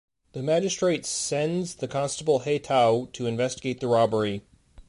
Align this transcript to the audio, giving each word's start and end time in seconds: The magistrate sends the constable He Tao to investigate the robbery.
The 0.33 0.41
magistrate 0.41 1.05
sends 1.05 1.75
the 1.75 1.87
constable 1.87 2.39
He 2.39 2.57
Tao 2.57 3.07
to 3.13 3.27
investigate 3.27 3.81
the 3.81 3.87
robbery. 3.87 4.41